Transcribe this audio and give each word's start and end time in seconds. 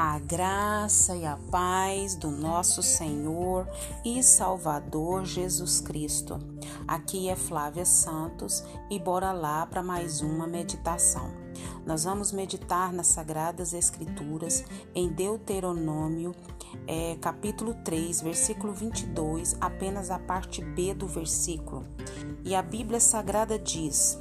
A 0.00 0.20
graça 0.20 1.16
e 1.16 1.26
a 1.26 1.36
paz 1.50 2.14
do 2.14 2.30
nosso 2.30 2.84
Senhor 2.84 3.66
e 4.04 4.22
Salvador 4.22 5.24
Jesus 5.24 5.80
Cristo. 5.80 6.38
Aqui 6.86 7.28
é 7.28 7.34
Flávia 7.34 7.84
Santos 7.84 8.62
e 8.88 8.96
bora 8.96 9.32
lá 9.32 9.66
para 9.66 9.82
mais 9.82 10.20
uma 10.20 10.46
meditação. 10.46 11.32
Nós 11.84 12.04
vamos 12.04 12.30
meditar 12.30 12.92
nas 12.92 13.08
Sagradas 13.08 13.72
Escrituras 13.72 14.64
em 14.94 15.08
Deuteronômio, 15.08 16.32
é, 16.86 17.16
capítulo 17.20 17.74
3, 17.84 18.20
versículo 18.20 18.72
22, 18.72 19.56
apenas 19.60 20.12
a 20.12 20.18
parte 20.20 20.62
B 20.62 20.94
do 20.94 21.08
versículo. 21.08 21.84
E 22.44 22.54
a 22.54 22.62
Bíblia 22.62 23.00
Sagrada 23.00 23.58
diz: 23.58 24.16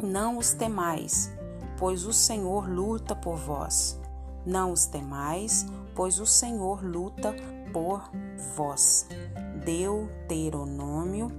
Não 0.00 0.38
os 0.38 0.52
temais, 0.52 1.32
pois 1.76 2.06
o 2.06 2.12
Senhor 2.12 2.70
luta 2.70 3.16
por 3.16 3.34
vós 3.34 4.03
não 4.44 4.72
os 4.72 4.86
temais, 4.86 5.66
pois 5.94 6.18
o 6.20 6.26
Senhor 6.26 6.84
luta 6.84 7.34
por 7.72 8.10
vós. 8.54 9.06
Deuteronômio 9.64 11.30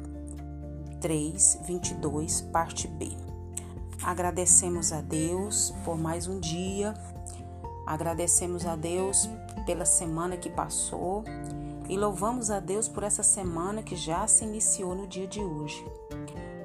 3, 0.99 1.59
22, 1.65 2.41
parte 2.41 2.87
B. 2.87 3.09
Agradecemos 4.03 4.91
a 4.91 5.01
Deus 5.01 5.73
por 5.83 5.97
mais 5.97 6.27
um 6.27 6.39
dia, 6.39 6.93
agradecemos 7.85 8.65
a 8.65 8.75
Deus 8.75 9.29
pela 9.65 9.85
semana 9.85 10.37
que 10.37 10.49
passou 10.49 11.23
e 11.87 11.97
louvamos 11.97 12.49
a 12.49 12.59
Deus 12.59 12.87
por 12.87 13.03
essa 13.03 13.23
semana 13.23 13.83
que 13.83 13.95
já 13.95 14.27
se 14.27 14.43
iniciou 14.43 14.95
no 14.95 15.07
dia 15.07 15.27
de 15.27 15.41
hoje. 15.41 15.85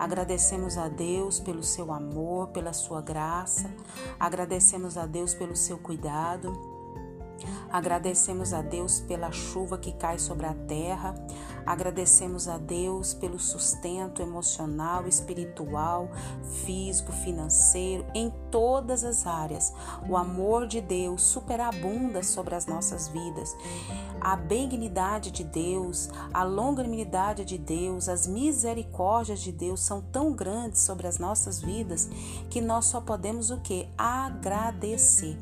Agradecemos 0.00 0.78
a 0.78 0.88
Deus 0.88 1.38
pelo 1.40 1.62
seu 1.62 1.92
amor, 1.92 2.48
pela 2.48 2.72
sua 2.72 3.02
graça. 3.02 3.70
Agradecemos 4.18 4.96
a 4.96 5.04
Deus 5.04 5.34
pelo 5.34 5.54
seu 5.54 5.77
cuidado. 5.77 6.69
Agradecemos 7.72 8.52
a 8.52 8.62
Deus 8.62 9.00
pela 9.00 9.30
chuva 9.30 9.78
que 9.78 9.92
cai 9.92 10.19
sobre 10.19 10.46
a 10.46 10.55
terra. 10.55 11.14
Agradecemos 11.64 12.48
a 12.48 12.58
Deus 12.58 13.14
pelo 13.14 13.38
sustento 13.38 14.22
emocional, 14.22 15.06
espiritual, 15.06 16.10
físico, 16.64 17.12
financeiro, 17.12 18.05
em 18.14 18.32
todas 18.50 19.05
as 19.05 19.27
áreas. 19.27 19.72
O 20.08 20.16
amor 20.16 20.66
de 20.66 20.80
Deus 20.80 21.22
superabunda 21.22 22.22
sobre 22.22 22.55
as 22.55 22.66
nossas 22.66 23.08
vidas. 23.08 23.56
A 24.20 24.36
benignidade 24.36 25.30
de 25.30 25.44
Deus, 25.44 26.10
a 26.32 26.42
longanimidade 26.42 27.44
de 27.44 27.56
Deus, 27.56 28.08
as 28.08 28.27
misericórdias 28.27 29.41
de 29.41 29.52
Deus 29.52 29.80
são 29.80 30.00
tão 30.00 30.32
grandes 30.32 30.80
sobre 30.80 31.06
as 31.06 31.19
nossas 31.19 31.60
vidas 31.60 32.08
que 32.50 32.60
nós 32.60 32.86
só 32.86 33.00
podemos 33.00 33.50
o 33.50 33.58
que? 33.60 33.88
Agradecer. 33.97 35.38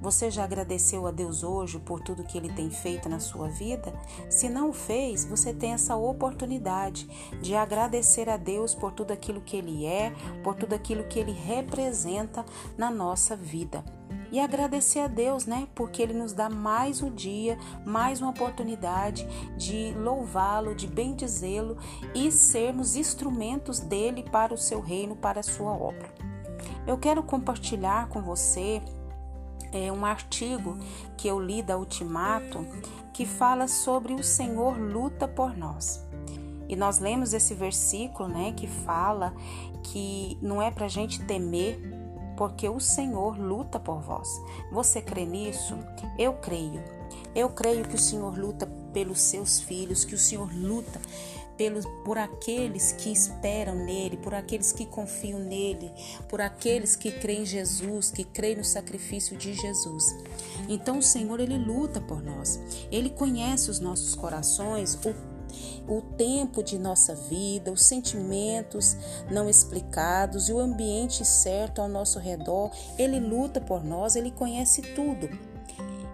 Você 0.00 0.30
já 0.30 0.44
agradeceu 0.44 1.08
a 1.08 1.10
Deus 1.10 1.42
hoje 1.42 1.80
por 1.80 2.00
tudo 2.00 2.22
que 2.22 2.38
Ele 2.38 2.52
tem 2.52 2.70
feito 2.70 3.08
na 3.08 3.18
sua 3.18 3.48
vida? 3.48 3.92
Se 4.30 4.48
não 4.48 4.70
o 4.70 4.72
fez, 4.72 5.24
você 5.24 5.52
tem 5.52 5.72
essa 5.72 5.96
oportunidade 5.96 7.08
de 7.42 7.56
agradecer 7.56 8.28
a 8.28 8.36
Deus 8.36 8.76
por 8.76 8.92
tudo 8.92 9.10
aquilo 9.10 9.40
que 9.40 9.56
Ele 9.56 9.86
é, 9.86 10.12
por 10.44 10.54
tudo 10.54 10.72
aquilo 10.72 11.02
que 11.04 11.18
Ele 11.18 11.32
representa 11.32 12.44
na 12.76 12.92
nossa 12.92 13.34
vida. 13.34 13.84
E 14.30 14.38
agradecer 14.38 15.00
a 15.00 15.08
Deus, 15.08 15.46
né? 15.46 15.66
Porque 15.74 16.00
Ele 16.00 16.12
nos 16.12 16.32
dá 16.32 16.48
mais 16.48 17.02
um 17.02 17.10
dia, 17.10 17.58
mais 17.84 18.20
uma 18.20 18.30
oportunidade 18.30 19.26
de 19.56 19.92
louvá-lo, 19.94 20.76
de 20.76 20.86
bendizê-lo 20.86 21.76
e 22.14 22.30
sermos 22.30 22.94
instrumentos 22.94 23.80
dele 23.80 24.22
para 24.30 24.54
o 24.54 24.58
seu 24.58 24.80
reino, 24.80 25.16
para 25.16 25.40
a 25.40 25.42
sua 25.42 25.72
obra. 25.72 26.12
Eu 26.86 26.96
quero 26.98 27.22
compartilhar 27.22 28.08
com 28.08 28.22
você 28.22 28.82
é, 29.72 29.90
um 29.92 30.04
artigo 30.04 30.78
que 31.16 31.28
eu 31.28 31.38
li 31.40 31.62
da 31.62 31.76
Ultimato 31.76 32.66
que 33.12 33.26
fala 33.26 33.66
sobre 33.66 34.14
o 34.14 34.22
Senhor 34.22 34.78
luta 34.78 35.26
por 35.26 35.56
nós. 35.56 36.06
E 36.68 36.76
nós 36.76 36.98
lemos 36.98 37.32
esse 37.32 37.54
versículo, 37.54 38.28
né, 38.28 38.52
que 38.54 38.66
fala 38.66 39.34
que 39.82 40.38
não 40.42 40.60
é 40.60 40.70
para 40.70 40.86
a 40.86 40.88
gente 40.88 41.22
temer, 41.22 41.80
porque 42.36 42.68
o 42.68 42.78
Senhor 42.78 43.38
luta 43.38 43.80
por 43.80 44.00
vós. 44.00 44.28
Você 44.70 45.00
crê 45.00 45.24
nisso? 45.24 45.76
Eu 46.18 46.34
creio. 46.34 46.82
Eu 47.34 47.48
creio 47.48 47.84
que 47.88 47.96
o 47.96 47.98
Senhor 47.98 48.38
luta 48.38 48.66
pelos 48.92 49.20
seus 49.20 49.60
filhos, 49.60 50.04
que 50.04 50.14
o 50.14 50.18
Senhor 50.18 50.48
luta 50.54 51.00
pelos, 51.58 51.84
por 52.04 52.16
aqueles 52.16 52.92
que 52.92 53.12
esperam 53.12 53.74
nele, 53.74 54.16
por 54.16 54.32
aqueles 54.32 54.72
que 54.72 54.86
confiam 54.86 55.40
nele, 55.40 55.92
por 56.28 56.40
aqueles 56.40 56.94
que 56.94 57.10
creem 57.10 57.42
em 57.42 57.46
Jesus, 57.46 58.10
que 58.10 58.24
creem 58.24 58.56
no 58.56 58.64
sacrifício 58.64 59.36
de 59.36 59.52
Jesus. 59.52 60.16
Então 60.68 60.98
o 60.98 61.02
Senhor 61.02 61.40
ele 61.40 61.58
luta 61.58 62.00
por 62.00 62.22
nós. 62.22 62.58
Ele 62.90 63.10
conhece 63.10 63.70
os 63.70 63.80
nossos 63.80 64.14
corações, 64.14 64.94
o 65.04 65.38
o 65.88 66.02
tempo 66.02 66.62
de 66.62 66.78
nossa 66.78 67.14
vida, 67.14 67.72
os 67.72 67.82
sentimentos 67.86 68.94
não 69.30 69.48
explicados 69.48 70.50
e 70.50 70.52
o 70.52 70.58
ambiente 70.58 71.24
certo 71.24 71.80
ao 71.80 71.88
nosso 71.88 72.18
redor. 72.18 72.70
Ele 72.98 73.18
luta 73.18 73.58
por 73.58 73.82
nós, 73.82 74.14
ele 74.14 74.30
conhece 74.30 74.82
tudo. 74.94 75.28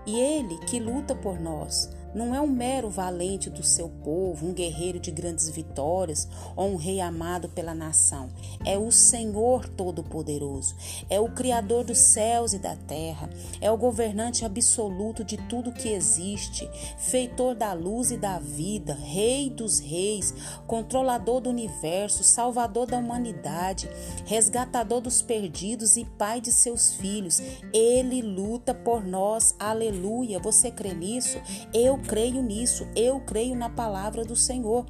E 0.06 0.20
ele 0.20 0.56
que 0.66 0.78
luta 0.78 1.16
por 1.16 1.40
nós 1.40 1.90
não 2.14 2.34
é 2.34 2.40
um 2.40 2.46
mero 2.46 2.88
valente 2.88 3.50
do 3.50 3.62
seu 3.62 3.88
povo, 3.88 4.46
um 4.46 4.52
guerreiro 4.52 5.00
de 5.00 5.10
grandes 5.10 5.48
vitórias 5.48 6.28
ou 6.54 6.70
um 6.70 6.76
rei 6.76 7.00
amado 7.00 7.48
pela 7.48 7.74
nação. 7.74 8.28
É 8.64 8.78
o 8.78 8.90
Senhor 8.90 9.68
Todo-Poderoso, 9.68 10.76
é 11.10 11.18
o 11.18 11.30
Criador 11.30 11.84
dos 11.84 11.98
céus 11.98 12.52
e 12.52 12.58
da 12.58 12.76
terra, 12.76 13.28
é 13.60 13.70
o 13.70 13.76
governante 13.76 14.44
absoluto 14.44 15.24
de 15.24 15.36
tudo 15.48 15.72
que 15.72 15.88
existe, 15.88 16.68
feitor 16.98 17.54
da 17.54 17.72
luz 17.72 18.10
e 18.10 18.16
da 18.16 18.38
vida, 18.38 18.94
Rei 18.94 19.50
dos 19.50 19.78
reis, 19.78 20.34
controlador 20.66 21.40
do 21.40 21.50
universo, 21.50 22.22
salvador 22.22 22.86
da 22.86 22.98
humanidade, 22.98 23.88
resgatador 24.24 25.00
dos 25.00 25.22
perdidos 25.22 25.96
e 25.96 26.04
pai 26.04 26.40
de 26.40 26.52
seus 26.52 26.94
filhos. 26.94 27.40
Ele 27.72 28.22
luta 28.22 28.74
por 28.74 29.04
nós, 29.04 29.54
aleluia. 29.58 30.38
Você 30.38 30.70
crê 30.70 30.94
nisso? 30.94 31.38
Eu 31.72 31.98
creio 32.06 32.42
nisso, 32.42 32.86
eu 32.94 33.20
creio 33.20 33.56
na 33.56 33.68
palavra 33.68 34.24
do 34.24 34.36
Senhor. 34.36 34.86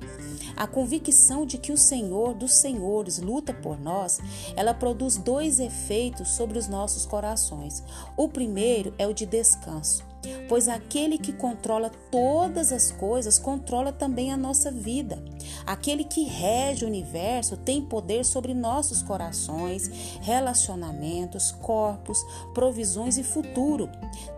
A 0.57 0.67
convicção 0.67 1.47
de 1.47 1.59
que 1.59 1.73
o 1.73 1.79
Senhor 1.79 2.35
dos 2.35 2.55
Senhores 2.55 3.19
luta 3.19 3.55
por 3.55 3.81
nós, 3.81 4.21
ela 4.57 4.75
produz 4.75 5.17
dois 5.17 5.59
efeitos 5.61 6.31
sobre 6.31 6.59
os 6.59 6.69
nossos 6.69 7.07
corações. 7.07 7.83
O 8.17 8.29
primeiro 8.29 8.93
é 8.99 9.07
o 9.07 9.15
de 9.15 9.27
descanso 9.27 10.14
pois 10.49 10.69
aquele 10.69 11.19
que 11.19 11.33
controla 11.33 11.91
todas 12.11 12.73
as 12.73 12.91
coisas 12.93 13.39
controla 13.39 13.93
também 13.93 14.33
a 14.33 14.37
nossa 14.37 14.71
vida. 14.71 15.23
Aquele 15.67 16.05
que 16.05 16.25
rege 16.25 16.85
o 16.85 16.89
universo 16.89 17.57
tem 17.57 17.83
poder 17.83 18.25
sobre 18.25 18.55
nossos 18.55 19.03
corações, 19.03 19.91
relacionamentos, 20.21 21.53
corpos, 21.53 22.19
provisões 22.53 23.19
e 23.19 23.23
futuro. 23.23 23.89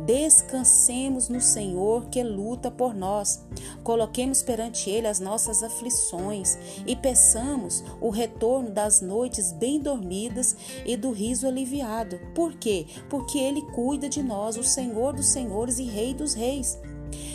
Descansemos 0.00 1.28
no 1.28 1.40
Senhor 1.40 2.06
que 2.06 2.22
luta 2.22 2.70
por 2.70 2.94
nós. 2.94 3.44
Coloquemos 3.82 4.42
perante 4.42 4.90
Ele 4.90 5.06
as 5.06 5.20
nossas 5.20 5.62
aflições 5.62 6.58
e 6.86 6.94
peçamos 6.94 7.84
o 8.00 8.10
retorno 8.10 8.70
das 8.70 9.00
noites 9.00 9.52
bem 9.52 9.80
dormidas 9.80 10.56
e 10.84 10.96
do 10.96 11.10
riso 11.10 11.46
aliviado. 11.46 12.18
Por 12.34 12.54
quê? 12.54 12.86
Porque 13.08 13.38
Ele 13.38 13.62
cuida 13.62 14.08
de 14.08 14.22
nós, 14.22 14.56
o 14.56 14.64
Senhor 14.64 15.12
dos 15.12 15.26
Senhores 15.26 15.75
e 15.78 15.84
Rei 15.84 16.14
dos 16.14 16.34
Reis. 16.34 16.78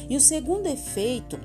E 0.09 0.15
o 0.15 0.19
segundo 0.19 0.67
efeito 0.67 1.39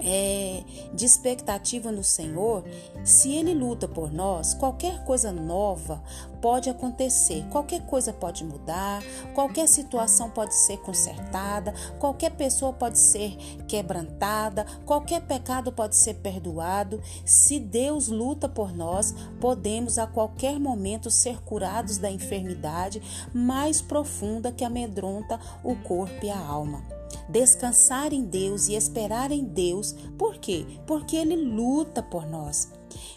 é, 0.00 0.62
de 0.94 1.04
expectativa 1.04 1.92
no 1.92 2.02
Senhor, 2.02 2.64
se 3.04 3.34
Ele 3.34 3.54
luta 3.54 3.86
por 3.86 4.12
nós, 4.12 4.54
qualquer 4.54 5.04
coisa 5.04 5.30
nova 5.30 6.02
pode 6.40 6.68
acontecer, 6.68 7.44
qualquer 7.50 7.86
coisa 7.86 8.12
pode 8.12 8.44
mudar, 8.44 9.02
qualquer 9.34 9.68
situação 9.68 10.30
pode 10.30 10.54
ser 10.54 10.78
consertada, 10.78 11.72
qualquer 11.98 12.30
pessoa 12.32 12.72
pode 12.72 12.98
ser 12.98 13.36
quebrantada, 13.68 14.66
qualquer 14.84 15.22
pecado 15.22 15.70
pode 15.70 15.94
ser 15.94 16.14
perdoado. 16.14 17.00
Se 17.24 17.60
Deus 17.60 18.08
luta 18.08 18.48
por 18.48 18.74
nós, 18.74 19.14
podemos 19.40 19.98
a 19.98 20.06
qualquer 20.06 20.58
momento 20.58 21.10
ser 21.10 21.40
curados 21.42 21.98
da 21.98 22.10
enfermidade 22.10 23.00
mais 23.32 23.80
profunda 23.80 24.50
que 24.50 24.64
amedronta 24.64 25.38
o 25.62 25.76
corpo 25.76 26.24
e 26.24 26.30
a 26.30 26.38
alma 26.38 27.01
descansar 27.32 28.12
em 28.12 28.24
Deus 28.24 28.68
e 28.68 28.74
esperar 28.74 29.32
em 29.32 29.44
Deus. 29.44 29.94
Por 30.18 30.36
quê? 30.36 30.66
Porque 30.86 31.16
Ele 31.16 31.34
luta 31.34 32.02
por 32.02 32.26
nós. 32.26 32.68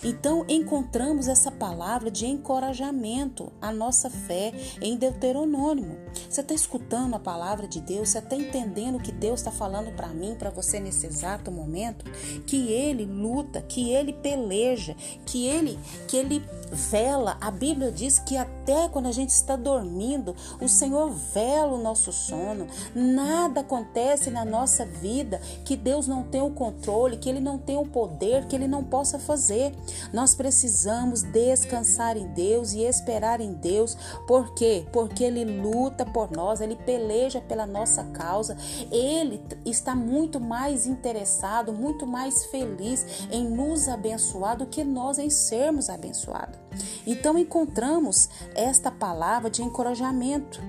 Então 0.04 0.46
encontramos 0.48 1.28
essa 1.28 1.52
palavra 1.52 2.12
de 2.12 2.26
encorajamento 2.26 3.52
à 3.62 3.72
nossa 3.72 4.10
fé 4.10 4.54
em 4.82 4.96
Deuteronômio. 4.96 5.98
Você 6.30 6.42
está 6.42 6.54
escutando 6.54 7.16
a 7.16 7.20
palavra 7.20 7.68
de 7.68 7.82
Deus? 7.82 8.10
Você 8.10 8.20
está 8.20 8.36
entendendo 8.36 8.98
o 8.98 9.02
que 9.02 9.12
Deus 9.12 9.40
está 9.40 9.52
falando 9.52 9.96
para 9.96 10.08
mim, 10.10 10.36
para 10.38 10.50
você 10.50 10.80
nesse 10.80 11.06
exato 11.06 11.52
momento? 11.52 12.06
Que 12.46 12.72
Ele 12.72 13.06
luta, 13.06 13.62
que 13.62 13.90
Ele 13.90 14.14
peleja, 14.14 14.96
que 15.26 15.48
Ele, 15.48 15.80
que 16.08 16.18
Ele 16.18 16.44
vela. 16.72 17.38
A 17.40 17.52
Bíblia 17.52 17.92
diz 17.92 18.20
que 18.20 18.38
até 18.38 18.90
quando 18.90 19.08
a 19.08 19.12
gente 19.12 19.30
está 19.30 19.56
dormindo, 19.56 20.36
o 20.60 20.68
Senhor 20.68 21.10
vela 21.12 21.74
o 21.74 21.82
nosso 21.82 22.12
sono. 22.12 22.68
Nada 22.94 23.62
acontece 23.62 24.30
na 24.30 24.46
nossa 24.46 24.86
vida 24.86 25.40
que 25.64 25.76
Deus 25.76 26.08
não 26.08 26.24
tenha 26.24 26.44
o 26.44 26.52
controle, 26.52 27.18
que 27.18 27.30
Ele 27.30 27.40
não 27.40 27.58
tenha 27.58 27.80
o 27.80 27.88
poder, 27.88 28.46
que 28.46 28.56
Ele 28.56 28.68
não 28.68 28.84
possa 28.84 29.20
fazer. 29.20 29.65
Nós 30.14 30.36
precisamos 30.36 31.22
descansar 31.22 32.18
em 32.18 32.28
Deus 32.28 32.74
e 32.74 32.82
esperar 32.82 33.40
em 33.40 33.54
Deus. 33.54 33.98
Por 34.28 34.54
quê? 34.54 34.86
Porque 34.92 35.24
Ele 35.24 35.46
luta 35.46 36.06
por 36.06 36.32
nós, 36.32 36.62
Ele 36.62 36.76
peleja 36.76 37.42
pela 37.42 37.66
nossa 37.66 38.04
causa. 38.06 38.58
Ele 38.92 39.44
está 39.66 39.96
muito 39.96 40.40
mais 40.40 40.86
interessado, 40.86 41.74
muito 41.74 42.06
mais 42.06 42.46
feliz 42.46 43.28
em 43.32 43.48
nos 43.48 43.88
abençoar 43.88 44.58
do 44.58 44.66
que 44.66 44.84
nós 44.84 45.18
em 45.18 45.30
sermos 45.30 45.90
abençoados. 45.90 46.60
Então 47.06 47.38
encontramos 47.38 48.30
esta 48.54 48.92
palavra 48.92 49.50
de 49.50 49.62
encorajamento 49.62 50.62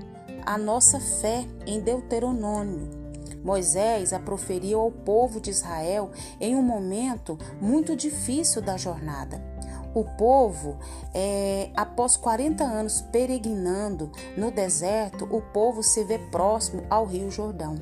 à 0.45 0.57
nossa 0.57 1.01
fé 1.01 1.45
em 1.67 1.81
Deuteronômio. 1.81 2.96
Moisés 3.47 4.13
a 4.13 4.19
proferiu 4.19 4.81
ao 4.81 4.91
povo 4.91 5.41
de 5.41 5.51
Israel 5.51 6.11
em 6.41 6.57
um 6.57 6.63
momento 6.63 7.39
muito 7.61 7.95
difícil 7.95 8.61
da 8.61 8.77
jornada. 8.77 9.41
O 9.95 10.05
povo, 10.05 10.77
é, 11.15 11.71
após 11.77 12.17
40 12.17 12.65
anos 12.65 13.01
peregrinando 13.01 14.11
no 14.37 14.51
deserto, 14.51 15.25
o 15.31 15.41
povo 15.41 15.81
se 15.81 16.03
vê 16.03 16.19
próximo 16.19 16.83
ao 16.91 17.07
Rio 17.07 17.31
Jordão. 17.31 17.77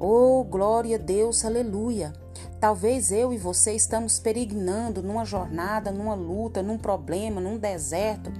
Oh, 0.00 0.42
glória 0.42 0.96
a 0.96 0.98
Deus, 0.98 1.44
aleluia! 1.44 2.21
Talvez 2.62 3.10
eu 3.10 3.32
e 3.32 3.38
você 3.38 3.72
estamos 3.72 4.20
peregrinando 4.20 5.02
numa 5.02 5.24
jornada, 5.24 5.90
numa 5.90 6.14
luta, 6.14 6.62
num 6.62 6.78
problema, 6.78 7.40
num 7.40 7.58
deserto, 7.58 8.32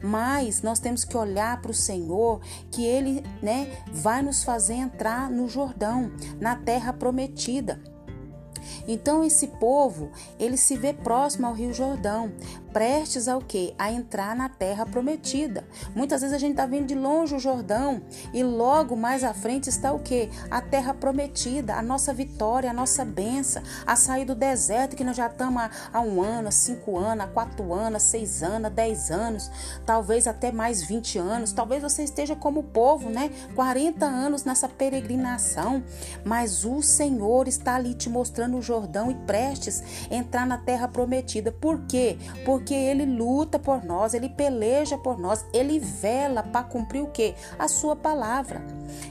mas 0.00 0.62
nós 0.62 0.78
temos 0.78 1.04
que 1.04 1.16
olhar 1.16 1.60
para 1.60 1.72
o 1.72 1.74
Senhor, 1.74 2.40
que 2.70 2.86
Ele 2.86 3.24
né, 3.42 3.76
vai 3.92 4.22
nos 4.22 4.44
fazer 4.44 4.74
entrar 4.74 5.28
no 5.28 5.48
Jordão, 5.48 6.12
na 6.40 6.54
terra 6.54 6.92
prometida. 6.92 7.82
Então 8.86 9.24
esse 9.24 9.48
povo, 9.48 10.12
ele 10.38 10.56
se 10.56 10.76
vê 10.76 10.92
próximo 10.92 11.48
ao 11.48 11.52
Rio 11.52 11.72
Jordão, 11.74 12.32
prestes 12.74 13.28
ao 13.28 13.40
que? 13.40 13.72
A 13.78 13.92
entrar 13.92 14.34
na 14.34 14.48
terra 14.48 14.84
prometida. 14.84 15.64
Muitas 15.94 16.22
vezes 16.22 16.34
a 16.34 16.38
gente 16.38 16.50
está 16.50 16.66
vendo 16.66 16.86
de 16.86 16.94
longe 16.96 17.32
o 17.32 17.38
Jordão 17.38 18.02
e 18.32 18.42
logo 18.42 18.96
mais 18.96 19.22
à 19.22 19.32
frente 19.32 19.68
está 19.68 19.92
o 19.92 20.00
que? 20.00 20.28
A 20.50 20.60
terra 20.60 20.92
prometida, 20.92 21.76
a 21.76 21.82
nossa 21.82 22.12
vitória, 22.12 22.68
a 22.68 22.72
nossa 22.72 23.04
benção, 23.04 23.62
a 23.86 23.94
sair 23.94 24.24
do 24.24 24.34
deserto 24.34 24.96
que 24.96 25.04
nós 25.04 25.16
já 25.16 25.28
estamos 25.28 25.62
há, 25.92 26.00
um 26.00 26.20
ano, 26.20 26.48
há 26.48 26.50
cinco 26.50 26.98
anos, 26.98 27.24
há 27.24 27.28
quatro 27.28 27.72
anos, 27.72 28.02
seis 28.02 28.42
anos, 28.42 28.72
dez 28.72 29.08
anos, 29.08 29.48
talvez 29.86 30.26
até 30.26 30.50
mais 30.50 30.82
vinte 30.82 31.16
anos. 31.16 31.52
Talvez 31.52 31.80
você 31.80 32.02
esteja 32.02 32.34
como 32.34 32.58
o 32.58 32.64
povo, 32.64 33.08
né? 33.08 33.30
40 33.54 34.04
anos 34.04 34.42
nessa 34.42 34.68
peregrinação, 34.68 35.84
mas 36.24 36.64
o 36.64 36.82
Senhor 36.82 37.46
está 37.46 37.76
ali 37.76 37.94
te 37.94 38.10
mostrando 38.10 38.56
o 38.56 38.62
Jordão 38.62 39.12
e 39.12 39.14
prestes 39.14 40.08
entrar 40.10 40.44
na 40.44 40.58
terra 40.58 40.88
prometida. 40.88 41.52
Por 41.52 41.86
quê? 41.86 42.18
Porque 42.44 42.63
ele 42.72 43.04
luta 43.04 43.58
por 43.58 43.84
nós, 43.84 44.14
ele 44.14 44.28
peleja 44.28 44.96
por 44.96 45.18
nós, 45.18 45.44
ele 45.52 45.78
vela 45.78 46.42
para 46.42 46.62
cumprir 46.62 47.02
o 47.02 47.10
quê? 47.10 47.34
A 47.58 47.68
sua 47.68 47.96
palavra. 47.96 48.64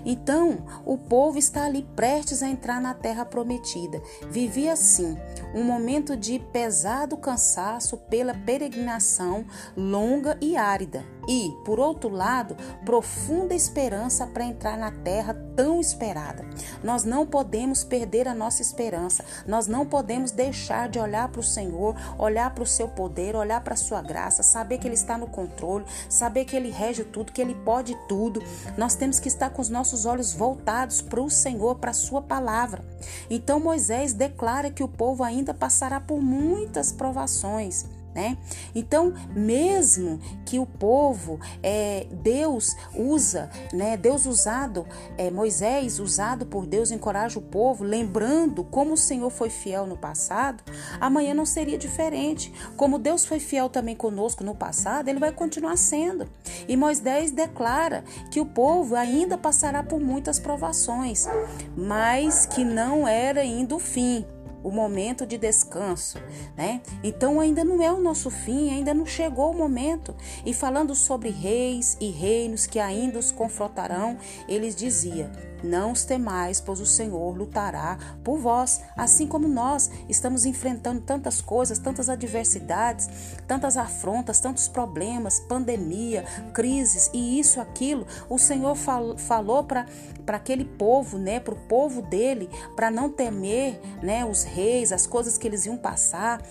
Então, 0.05 0.65
o 0.85 0.97
povo 0.97 1.37
está 1.37 1.65
ali 1.65 1.87
prestes 1.95 2.43
a 2.43 2.49
entrar 2.49 2.81
na 2.81 2.93
terra 2.93 3.25
prometida. 3.25 4.01
Vivia 4.29 4.73
assim, 4.73 5.17
um 5.53 5.63
momento 5.63 6.15
de 6.15 6.39
pesado 6.39 7.17
cansaço 7.17 7.97
pela 7.97 8.33
peregrinação 8.33 9.45
longa 9.75 10.37
e 10.41 10.55
árida 10.55 11.03
e, 11.27 11.55
por 11.63 11.79
outro 11.79 12.09
lado, 12.09 12.55
profunda 12.83 13.53
esperança 13.53 14.27
para 14.27 14.43
entrar 14.43 14.77
na 14.77 14.91
terra 14.91 15.33
tão 15.55 15.79
esperada. 15.79 16.45
Nós 16.83 17.03
não 17.03 17.25
podemos 17.25 17.83
perder 17.83 18.27
a 18.27 18.33
nossa 18.33 18.61
esperança, 18.61 19.23
nós 19.47 19.67
não 19.67 19.85
podemos 19.85 20.31
deixar 20.31 20.89
de 20.89 20.99
olhar 20.99 21.29
para 21.29 21.39
o 21.39 21.43
Senhor, 21.43 21.95
olhar 22.17 22.53
para 22.53 22.63
o 22.63 22.67
seu 22.67 22.87
poder, 22.87 23.35
olhar 23.35 23.61
para 23.63 23.73
a 23.73 23.77
sua 23.77 24.01
graça, 24.01 24.43
saber 24.43 24.77
que 24.77 24.87
Ele 24.87 24.95
está 24.95 25.17
no 25.17 25.27
controle, 25.27 25.85
saber 26.09 26.45
que 26.45 26.55
Ele 26.55 26.69
rege 26.69 27.03
tudo, 27.03 27.31
que 27.31 27.41
Ele 27.41 27.55
pode 27.55 27.95
tudo. 28.07 28.41
Nós 28.77 28.95
temos 28.95 29.19
que 29.19 29.27
estar 29.27 29.49
com 29.49 29.61
os 29.63 29.69
nossos 29.69 30.05
olhos 30.05 30.33
voltados 30.33 31.01
para 31.01 31.21
o 31.21 31.29
Senhor, 31.29 31.75
para 31.75 31.91
a 31.91 31.95
Sua 31.95 32.21
palavra. 32.21 32.83
Então 33.29 33.59
Moisés 33.59 34.13
declara 34.13 34.69
que 34.69 34.83
o 34.83 34.87
povo 34.87 35.23
ainda 35.23 35.53
passará 35.53 35.99
por 35.99 36.21
muitas 36.21 36.91
provações. 36.91 37.85
Né? 38.13 38.37
Então, 38.75 39.13
mesmo 39.35 40.19
que 40.45 40.59
o 40.59 40.67
povo, 40.67 41.39
é, 41.63 42.05
Deus 42.11 42.75
usa, 42.95 43.49
né? 43.71 43.97
Deus 43.97 44.27
usado, 44.27 44.85
é, 45.17 45.31
Moisés 45.31 45.99
usado 45.99 46.45
por 46.45 46.67
Deus 46.67 46.91
encoraja 46.91 47.39
o 47.39 47.41
povo, 47.41 47.83
lembrando 47.83 48.63
como 48.63 48.93
o 48.93 48.97
Senhor 48.97 49.31
foi 49.31 49.49
fiel 49.49 49.87
no 49.87 49.97
passado, 49.97 50.63
amanhã 50.99 51.33
não 51.33 51.45
seria 51.45 51.77
diferente. 51.77 52.53
Como 52.77 52.99
Deus 52.99 53.25
foi 53.25 53.39
fiel 53.39 53.67
também 53.67 53.95
conosco 53.95 54.43
no 54.43 54.53
passado, 54.53 55.07
ele 55.07 55.19
vai 55.19 55.31
continuar 55.31 55.77
sendo. 55.77 56.27
E 56.67 56.77
Moisés 56.77 57.31
declara 57.31 58.03
que 58.29 58.39
o 58.39 58.45
povo 58.45 58.95
ainda 58.95 59.37
passará 59.37 59.81
por 59.81 59.99
muitas 59.99 60.39
provações, 60.39 61.27
mas 61.75 62.45
que 62.45 62.63
não 62.63 63.07
era 63.07 63.41
ainda 63.41 63.75
o 63.75 63.79
fim 63.79 64.25
o 64.63 64.71
momento 64.71 65.25
de 65.25 65.37
descanso, 65.37 66.17
né? 66.55 66.81
Então 67.03 67.39
ainda 67.39 67.63
não 67.63 67.83
é 67.83 67.91
o 67.91 67.99
nosso 67.99 68.29
fim, 68.29 68.71
ainda 68.71 68.93
não 68.93 69.05
chegou 69.05 69.51
o 69.51 69.57
momento. 69.57 70.15
E 70.45 70.53
falando 70.53 70.95
sobre 70.95 71.29
reis 71.29 71.97
e 71.99 72.09
reinos 72.09 72.65
que 72.65 72.79
ainda 72.79 73.19
os 73.19 73.31
confrontarão, 73.31 74.17
eles 74.47 74.75
dizia: 74.75 75.29
não 75.63 75.91
os 75.91 76.03
temais, 76.03 76.59
pois 76.59 76.79
o 76.79 76.85
Senhor 76.85 77.35
lutará 77.35 77.97
por 78.23 78.37
vós, 78.37 78.81
assim 78.95 79.25
como 79.25 79.47
nós 79.47 79.89
estamos 80.09 80.45
enfrentando 80.45 81.01
tantas 81.01 81.41
coisas, 81.41 81.79
tantas 81.79 82.09
adversidades, 82.09 83.09
tantas 83.47 83.77
afrontas, 83.77 84.39
tantos 84.39 84.67
problemas, 84.67 85.39
pandemia, 85.39 86.25
crises 86.53 87.09
e 87.13 87.39
isso, 87.39 87.61
aquilo. 87.61 88.05
O 88.29 88.37
Senhor 88.37 88.75
fal 88.75 89.17
falou 89.17 89.63
para 89.63 89.85
aquele 90.27 90.65
povo, 90.65 91.17
né, 91.17 91.39
para 91.39 91.53
o 91.53 91.57
povo 91.57 92.01
dele, 92.01 92.49
para 92.75 92.91
não 92.91 93.09
temer, 93.09 93.79
né, 94.01 94.25
os 94.25 94.43
reis, 94.43 94.91
as 94.91 95.07
coisas 95.07 95.37
que 95.37 95.47
eles 95.47 95.65
iam 95.65 95.77
passar. 95.77 96.41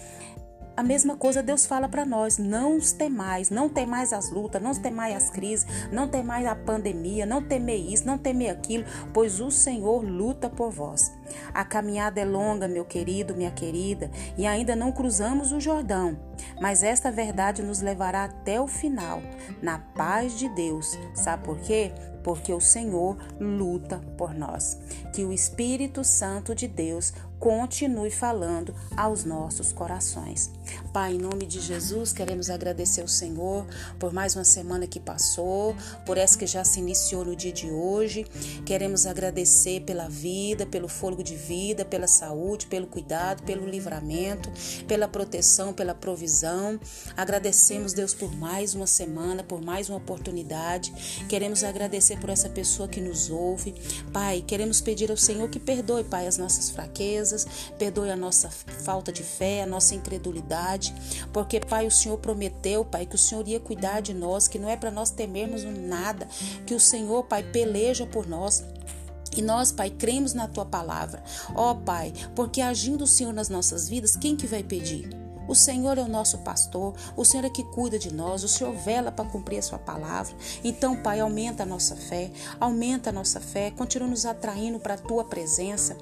A 0.82 0.84
mesma 0.84 1.16
coisa 1.16 1.44
Deus 1.44 1.64
fala 1.64 1.88
para 1.88 2.04
nós: 2.04 2.38
não 2.38 2.76
os 2.76 2.90
temais, 2.90 3.50
não 3.50 3.68
temais 3.68 4.12
as 4.12 4.32
lutas, 4.32 4.60
não 4.60 4.74
temais 4.74 5.14
as 5.14 5.30
crises, 5.30 5.64
não 5.92 6.08
temais 6.08 6.44
a 6.44 6.56
pandemia, 6.56 7.24
não 7.24 7.40
temei 7.40 7.86
isso, 7.86 8.04
não 8.04 8.18
temei 8.18 8.50
aquilo, 8.50 8.84
pois 9.14 9.38
o 9.38 9.48
Senhor 9.48 10.04
luta 10.04 10.50
por 10.50 10.72
vós. 10.72 11.12
A 11.54 11.64
caminhada 11.64 12.20
é 12.20 12.24
longa, 12.24 12.66
meu 12.66 12.84
querido, 12.84 13.36
minha 13.36 13.52
querida, 13.52 14.10
e 14.36 14.44
ainda 14.44 14.74
não 14.74 14.90
cruzamos 14.90 15.52
o 15.52 15.60
Jordão, 15.60 16.18
mas 16.60 16.82
esta 16.82 17.12
verdade 17.12 17.62
nos 17.62 17.80
levará 17.80 18.24
até 18.24 18.60
o 18.60 18.66
final, 18.66 19.22
na 19.62 19.78
paz 19.78 20.36
de 20.36 20.48
Deus. 20.48 20.98
Sabe 21.14 21.44
por 21.44 21.60
quê? 21.60 21.92
Porque 22.24 22.52
o 22.52 22.60
Senhor 22.60 23.16
luta 23.38 24.00
por 24.18 24.34
nós. 24.34 24.78
Que 25.12 25.24
o 25.24 25.32
Espírito 25.32 26.02
Santo 26.02 26.56
de 26.56 26.66
Deus 26.66 27.12
continue 27.42 28.08
falando 28.08 28.72
aos 28.96 29.24
nossos 29.24 29.72
corações. 29.72 30.48
Pai, 30.92 31.14
em 31.14 31.18
nome 31.18 31.44
de 31.44 31.60
Jesus, 31.60 32.12
queremos 32.12 32.48
agradecer 32.48 33.00
ao 33.00 33.08
Senhor 33.08 33.66
por 33.98 34.12
mais 34.12 34.36
uma 34.36 34.44
semana 34.44 34.86
que 34.86 35.00
passou, 35.00 35.74
por 36.06 36.16
essa 36.16 36.38
que 36.38 36.46
já 36.46 36.62
se 36.62 36.78
iniciou 36.78 37.24
no 37.24 37.34
dia 37.34 37.50
de 37.50 37.68
hoje. 37.68 38.24
Queremos 38.64 39.06
agradecer 39.06 39.80
pela 39.80 40.08
vida, 40.08 40.64
pelo 40.66 40.86
fôlego 40.86 41.24
de 41.24 41.34
vida, 41.34 41.84
pela 41.84 42.06
saúde, 42.06 42.66
pelo 42.66 42.86
cuidado, 42.86 43.42
pelo 43.42 43.66
livramento, 43.66 44.48
pela 44.86 45.08
proteção, 45.08 45.72
pela 45.72 45.96
provisão. 45.96 46.78
Agradecemos, 47.16 47.92
Deus, 47.92 48.14
por 48.14 48.32
mais 48.36 48.72
uma 48.72 48.86
semana, 48.86 49.42
por 49.42 49.60
mais 49.60 49.88
uma 49.88 49.98
oportunidade. 49.98 50.92
Queremos 51.28 51.64
agradecer 51.64 52.20
por 52.20 52.30
essa 52.30 52.48
pessoa 52.48 52.86
que 52.86 53.00
nos 53.00 53.30
ouve. 53.30 53.74
Pai, 54.12 54.44
queremos 54.46 54.80
pedir 54.80 55.10
ao 55.10 55.16
Senhor 55.16 55.48
que 55.48 55.58
perdoe, 55.58 56.04
Pai, 56.04 56.28
as 56.28 56.38
nossas 56.38 56.70
fraquezas, 56.70 57.31
perdoe 57.78 58.10
a 58.10 58.16
nossa 58.16 58.50
falta 58.50 59.12
de 59.12 59.22
fé, 59.22 59.62
a 59.62 59.66
nossa 59.66 59.94
incredulidade, 59.94 60.94
porque, 61.32 61.60
Pai, 61.60 61.86
o 61.86 61.90
Senhor 61.90 62.18
prometeu, 62.18 62.84
Pai, 62.84 63.06
que 63.06 63.14
o 63.14 63.18
Senhor 63.18 63.46
ia 63.46 63.60
cuidar 63.60 64.00
de 64.00 64.14
nós, 64.14 64.48
que 64.48 64.58
não 64.58 64.68
é 64.68 64.76
para 64.76 64.90
nós 64.90 65.10
temermos 65.10 65.64
nada, 65.64 66.26
que 66.66 66.74
o 66.74 66.80
Senhor, 66.80 67.24
Pai, 67.24 67.42
peleja 67.42 68.06
por 68.06 68.26
nós. 68.26 68.64
E 69.36 69.40
nós, 69.40 69.72
Pai, 69.72 69.88
cremos 69.88 70.34
na 70.34 70.46
tua 70.46 70.66
palavra. 70.66 71.22
Ó, 71.54 71.70
oh, 71.70 71.76
Pai, 71.76 72.12
porque 72.34 72.60
agindo 72.60 73.04
o 73.04 73.06
Senhor 73.06 73.32
nas 73.32 73.48
nossas 73.48 73.88
vidas, 73.88 74.14
quem 74.14 74.36
que 74.36 74.46
vai 74.46 74.62
pedir? 74.62 75.21
O 75.48 75.54
Senhor 75.54 75.98
é 75.98 76.02
o 76.02 76.08
nosso 76.08 76.38
pastor, 76.38 76.94
o 77.16 77.24
Senhor 77.24 77.44
é 77.44 77.50
que 77.50 77.64
cuida 77.64 77.98
de 77.98 78.12
nós, 78.12 78.44
o 78.44 78.48
Senhor 78.48 78.72
vela 78.74 79.10
para 79.10 79.28
cumprir 79.28 79.58
a 79.58 79.62
sua 79.62 79.78
palavra. 79.78 80.34
Então, 80.62 80.96
Pai, 80.96 81.20
aumenta 81.20 81.62
a 81.64 81.66
nossa 81.66 81.96
fé, 81.96 82.30
aumenta 82.60 83.10
a 83.10 83.12
nossa 83.12 83.40
fé, 83.40 83.70
continua 83.70 84.08
nos 84.08 84.24
atraindo 84.24 84.78
para 84.78 84.94
a 84.94 84.98
tua 84.98 85.24
presença, 85.24 85.96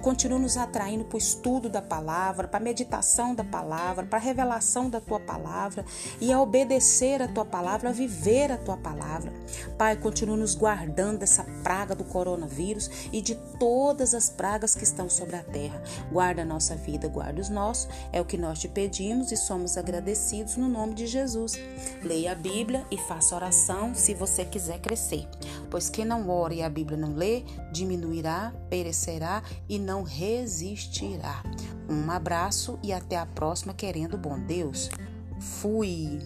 continua 0.00 0.38
nos 0.38 0.56
atraindo 0.56 1.04
para 1.04 1.16
o 1.16 1.18
estudo 1.18 1.68
da 1.68 1.80
palavra, 1.80 2.48
para 2.48 2.58
a 2.58 2.62
meditação 2.62 3.34
da 3.34 3.44
palavra, 3.44 4.04
para 4.04 4.18
a 4.18 4.22
revelação 4.22 4.90
da 4.90 5.00
tua 5.00 5.20
palavra 5.20 5.84
e 6.20 6.32
a 6.32 6.40
obedecer 6.40 7.22
a 7.22 7.28
tua 7.28 7.44
palavra, 7.44 7.90
a 7.90 7.92
viver 7.92 8.52
a 8.52 8.58
tua 8.58 8.76
palavra. 8.76 9.32
Pai, 9.78 9.96
continua 9.96 10.36
nos 10.36 10.54
guardando 10.54 11.18
dessa 11.18 11.44
praga 11.62 11.94
do 11.94 12.04
coronavírus 12.04 12.90
e 13.12 13.20
de 13.20 13.34
todas 13.58 14.14
as 14.14 14.28
pragas 14.28 14.74
que 14.74 14.84
estão 14.84 15.08
sobre 15.08 15.36
a 15.36 15.42
terra. 15.42 15.82
Guarda 16.10 16.42
a 16.42 16.44
nossa 16.44 16.74
vida, 16.74 17.08
guarda 17.08 17.40
os 17.40 17.48
nossos, 17.48 17.88
é 18.12 18.20
o 18.20 18.24
que 18.24 18.36
nós 18.36 18.58
te 18.58 18.68
pedimos 18.82 19.30
e 19.30 19.36
somos 19.36 19.76
agradecidos 19.76 20.56
no 20.56 20.68
nome 20.68 20.94
de 20.94 21.06
Jesus. 21.06 21.52
Leia 22.02 22.32
a 22.32 22.34
Bíblia 22.34 22.84
e 22.90 22.98
faça 22.98 23.36
oração 23.36 23.94
se 23.94 24.12
você 24.12 24.44
quiser 24.44 24.80
crescer. 24.80 25.28
Pois 25.70 25.88
quem 25.88 26.04
não 26.04 26.28
ora 26.28 26.52
e 26.52 26.62
a 26.62 26.68
Bíblia 26.68 26.98
não 26.98 27.14
lê, 27.14 27.44
diminuirá, 27.70 28.52
perecerá 28.68 29.40
e 29.68 29.78
não 29.78 30.02
resistirá. 30.02 31.44
Um 31.88 32.10
abraço 32.10 32.76
e 32.82 32.92
até 32.92 33.16
a 33.16 33.24
próxima, 33.24 33.72
querendo 33.72 34.18
bom 34.18 34.36
Deus. 34.40 34.90
Fui. 35.38 36.18